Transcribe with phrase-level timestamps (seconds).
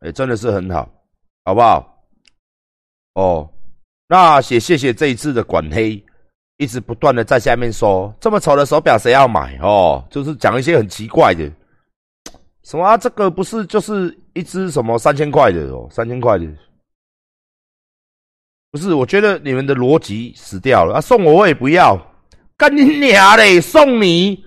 [0.00, 0.88] 哎，真的是很好，
[1.44, 2.04] 好不好？
[3.14, 3.50] 哦，
[4.08, 6.02] 那也谢谢这一次的管黑，
[6.56, 9.58] 一直不断的在下面说，这么丑的手表谁要买？
[9.58, 11.50] 哦，就是讲一些很奇怪的，
[12.62, 12.96] 什么啊？
[12.96, 16.46] 这个不是就是一只什么三千块的哦，三千块的。
[18.70, 21.00] 不是，我觉得你们的逻辑死掉了啊！
[21.00, 21.98] 送我我也不要，
[22.56, 23.58] 干你娘嘞！
[23.62, 24.44] 送你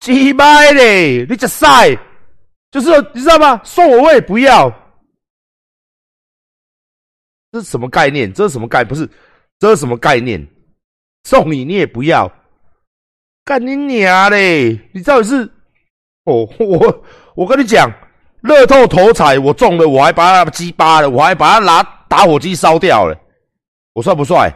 [0.00, 1.24] 几百嘞！
[1.30, 1.96] 你这晒，
[2.72, 3.60] 就是你知道吗？
[3.62, 4.68] 送我我也不要，
[7.52, 8.32] 这是什么概念？
[8.32, 8.82] 这是什么概？
[8.82, 9.08] 不是，
[9.58, 10.44] 这是什么概念？
[11.24, 12.32] 送你你也不要，
[13.44, 14.80] 干你娘嘞！
[14.92, 15.44] 你到底是？
[16.24, 17.04] 哦，我
[17.36, 17.92] 我跟你讲，
[18.40, 23.16] 乐透头彩我中了，我还把它鸡巴了，我还把它拿打火机烧掉了。
[23.92, 24.50] 我帅不帅？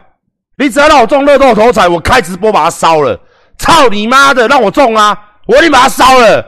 [0.57, 3.19] 你只要让我中乐透头彩，我开直播把它烧了！
[3.59, 5.37] 操你妈的，让我中啊！
[5.45, 6.43] 我你把它烧了，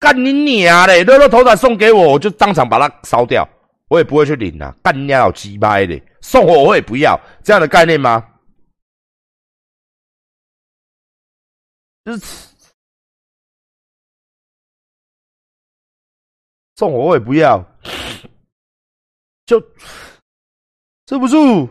[0.00, 1.04] 干你娘嘞！
[1.04, 3.46] 乐透头彩送给我，我就当场把它烧掉，
[3.92, 4.74] 我也不会去领啊！
[4.82, 8.26] 干你老鸡巴的，送我我也不要，这样的概念吗？
[12.02, 12.48] 就是
[16.76, 17.62] 送我我也不要，
[19.44, 19.62] 就
[21.04, 21.68] 这不住。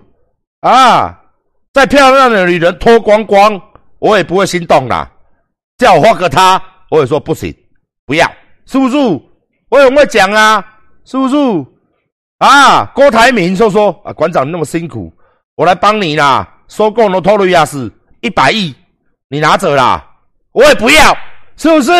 [0.59, 1.25] 啊！
[1.73, 3.59] 再漂亮的女人脱光光，
[3.97, 5.11] 我也不会心动啦。
[5.75, 7.51] 叫我画个她，我也说不行，
[8.05, 8.31] 不要，
[8.67, 8.95] 是不是？
[9.69, 11.35] 我很会讲啊，是不是？
[12.41, 15.13] 啊，郭台铭说说啊，馆长那么辛苦，
[15.55, 16.47] 我来帮你啦。
[16.67, 18.73] 收购诺托瑞亚斯一百亿，
[19.29, 20.03] 你拿走啦，
[20.51, 21.15] 我也不要，
[21.55, 21.91] 是不是？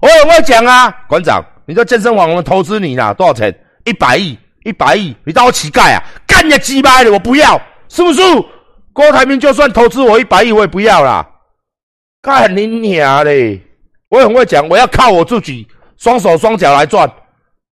[0.00, 3.52] 我很会讲啊，馆长，你在健身房我们投资你啦，多少钱？
[3.84, 6.04] 一百亿，一百亿，你当我乞丐啊？
[6.24, 7.60] 干你鸡巴的，我不要。
[7.88, 8.22] 是不是？
[8.92, 11.28] 郭台铭就算投资我一百亿，我也不要啦！
[12.22, 13.60] 干你娘嘞！
[14.08, 15.66] 我很会讲，我要靠我自己
[15.96, 17.10] 双手双脚来赚。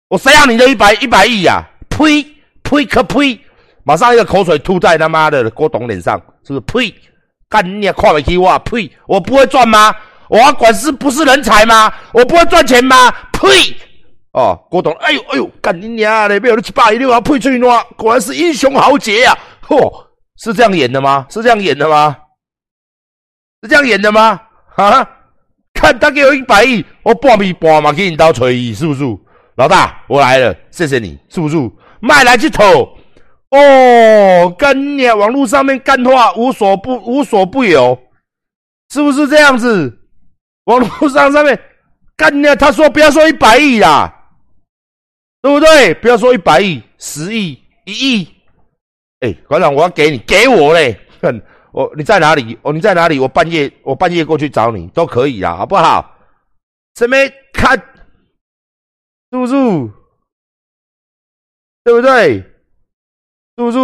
[0.09, 1.69] 我谁要你的一百一百亿呀？
[2.05, 2.27] 呸
[2.63, 3.41] 呸可呸！
[3.83, 6.61] 马上一个口水吐在他妈的郭董脸上，是不是？
[6.61, 6.95] 呸！
[7.49, 8.59] 干你娘，看不起我！
[8.61, 8.91] 呸！
[9.07, 9.95] 我不会赚吗？
[10.29, 11.93] 我要管是不是人才吗？
[12.13, 13.11] 我不会赚钱吗？
[13.33, 13.49] 呸！
[14.33, 16.41] 哦，郭董，哎呦哎呦，干你娘嘞！
[16.41, 19.37] 没有七百亿，你要配最多，果然是英雄豪杰呀！
[19.67, 19.93] 嚯！
[20.37, 21.27] 是这样演的吗？
[21.31, 22.17] 是这样演的吗？
[23.63, 24.41] 是这样演的吗？
[24.77, 25.09] 啊！
[25.75, 29.05] 看他给我一百亿，我半米半嘛给你刀锤，是不是？
[29.57, 31.57] 老大，我来了，谢谢你，是不是？
[32.05, 32.63] 卖来去投
[33.51, 37.99] 哦，跟你网络上面干话无所不无所不有，
[38.91, 40.01] 是不是这样子？
[40.65, 41.59] 网络上上面
[42.15, 44.13] 干你，他说不要说一百亿啦，
[45.41, 45.95] 对不对？
[45.95, 48.29] 不要说一百亿，十亿、一亿。
[49.21, 50.99] 哎，馆长，我要给你，给我嘞！
[51.23, 51.41] 哼，
[51.73, 52.59] 我你在哪里？
[52.63, 53.19] 哦，你在哪里？
[53.19, 56.15] 我半夜我半夜过去找你都可以啊，好不好？
[56.95, 57.77] 这边看？
[59.31, 59.55] 是不是？
[61.85, 62.39] 对不对？
[63.57, 63.79] 是不是？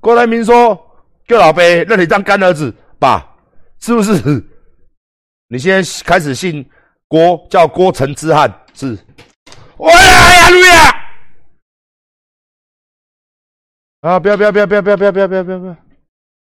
[0.00, 0.78] 郭台铭说
[1.26, 3.34] 叫老贝让你当干儿子，爸，
[3.80, 4.12] 是不是？
[5.48, 6.68] 你现在开始姓
[7.08, 8.98] 郭，叫郭成之汉，是？
[9.78, 11.06] 哎呀呀，路亚。
[14.00, 14.20] 啊！
[14.20, 15.76] 不要不要不要不要不要不要不要不要不要！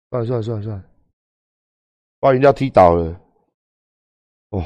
[0.10, 0.84] 算了算了算了算了，
[2.20, 3.22] 把人家踢倒了。
[4.50, 4.66] 哦，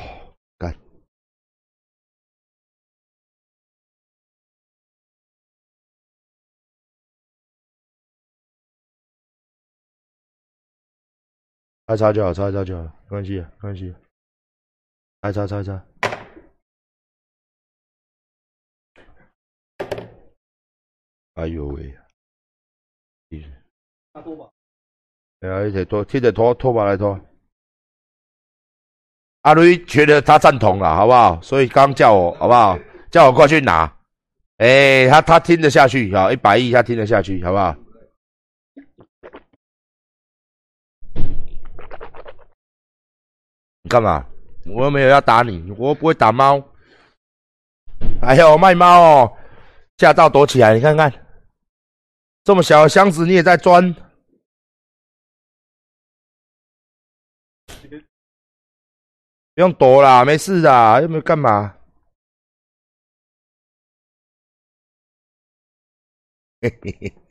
[11.87, 11.95] 干！
[11.95, 13.93] 擦擦就好，擦擦就好，没关系，没关系。
[15.21, 15.85] 擦擦擦擦。
[21.35, 21.93] 哎呦喂！
[24.13, 24.49] 拿拖把，
[25.41, 27.19] 哎呀，一起拖，贴着拖拖把来拖。
[29.41, 31.39] 阿瑞觉得他赞同了，好不好？
[31.41, 32.79] 所以刚叫我，好不好？
[33.11, 33.85] 叫我过去拿。
[34.57, 37.75] 哎，他他听得下去，好，一百亿他听得下去，好不好？
[43.85, 44.27] 你干嘛？
[44.65, 46.57] 我又没有要打你，我又不会打猫。
[48.23, 49.37] 哎呦，卖猫哦，
[49.95, 51.13] 驾照躲起来，你看看。
[52.43, 53.93] 这么小的箱子你也在钻？
[59.53, 61.77] 不用躲啦，没事的，又没有干嘛。
[66.59, 67.24] 嘿嘿嘿。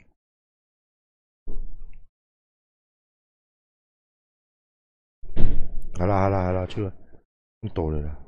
[5.99, 6.93] 好了好了好了，去了，
[7.61, 8.19] 你躲了啦。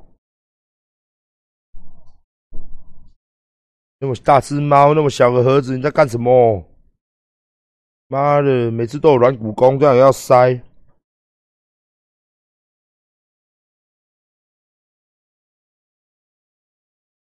[3.98, 6.64] 那么大只猫，那么小个盒子，你在干什么？
[8.08, 10.52] 妈的，每次都有软骨功，这样要塞。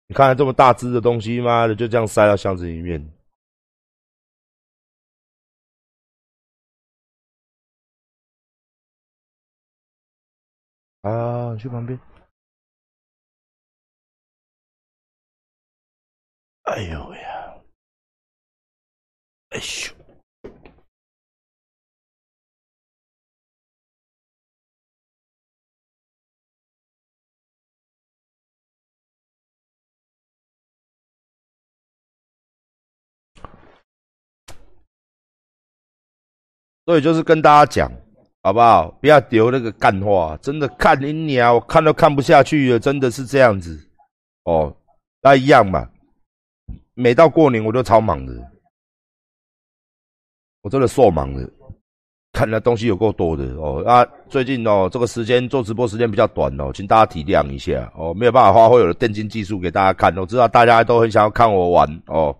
[0.08, 3.18] 你看这么大只的东西，妈的就这样塞到箱子里面。
[11.03, 11.99] 啊，你去旁边。
[16.65, 17.55] 哎呦呀！
[19.50, 19.95] 哎咻！
[36.85, 37.91] 所以就是跟大家讲，
[38.49, 38.91] 好不好？
[38.99, 43.79] 不要丢那个干话，真的看你鸟，我看都看不下去了，真的是这样子
[44.45, 44.75] 哦，
[45.21, 45.87] 那一样嘛。
[46.95, 48.33] 每到过年我都超忙的，
[50.62, 51.47] 我真的瘦忙的，
[52.33, 53.85] 看的东西有够多的哦。
[53.87, 60.17] 啊，最近哦，这个时间做直播时间比较短哦，请大家体谅一下哦，没有办法发挥我的电竞技术给大家看。
[60.17, 62.35] 我知道大家都很想要看我玩哦，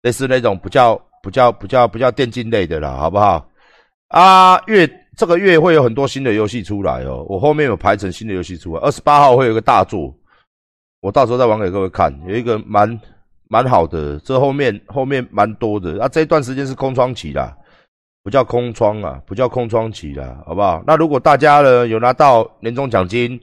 [0.00, 3.46] 类似那种不叫不叫不叫不叫电竞类的啦，好不好？
[4.08, 10.14] 啊，月这个月会有很多新的游戏出来哦，我后面有排成新的游戏出来，二十八号会有个大作，
[11.00, 13.00] 我到时候再玩给各位看，有一个蛮
[13.48, 17.52] 蛮好的，这后面后面蛮多的，啊，这一段时间是空窗期啦，
[18.22, 20.84] 不叫空窗啊，不叫空窗期啦，好不好？
[20.86, 23.40] 那如果大家呢有拿到年终奖金，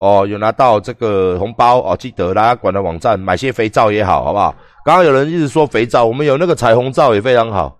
[0.00, 4.52] 哦，有拿到这个红包哦，记得大家管的网站买些肥皂也好，好不好？
[4.84, 7.78] 刚刚有人一直说肥皂，我们有那个彩虹皂也非常好，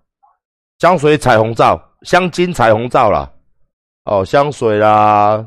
[0.78, 1.88] 香水彩虹皂。
[2.02, 3.30] 香精彩虹皂啦，
[4.04, 5.46] 哦，香水啦，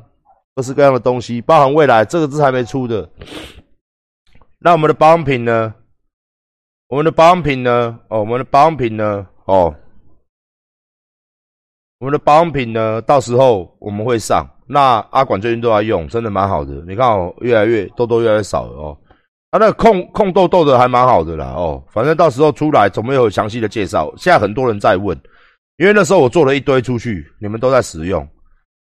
[0.56, 3.10] 各式各样的东西，包含未来这个字还没出的。
[4.60, 5.74] 那我们的保养品呢？
[6.88, 8.00] 我们的保养品呢？
[8.10, 9.28] 哦，我们的保养品呢？
[9.46, 9.76] 哦，
[12.00, 13.02] 我们的保养品呢？
[13.02, 14.48] 到时候我们会上。
[14.68, 16.74] 那阿管最近都在用，真的蛮好的。
[16.88, 18.98] 你看哦，越来越痘痘越来越少了哦。
[19.52, 21.84] 啊那控控痘痘的还蛮好的啦哦。
[21.92, 24.12] 反正到时候出来总会有详细的介绍。
[24.18, 25.16] 现在很多人在问。
[25.78, 28.28] 因为那时候我做了一堆出去，你们都在使用。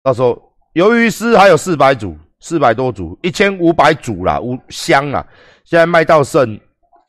[0.03, 0.41] 到时候
[0.73, 5.25] 鱿鱼丝还有四百组，四百多组，一千五百组啦，五箱啦！
[5.63, 6.59] 现在卖到剩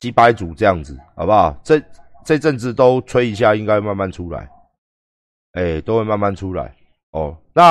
[0.00, 1.54] 几百组这样子，好不好？
[1.62, 1.82] 这
[2.24, 4.48] 这阵子都吹一下，应该慢慢出来。
[5.52, 6.74] 哎，都会慢慢出来
[7.12, 7.36] 哦。
[7.52, 7.64] 那。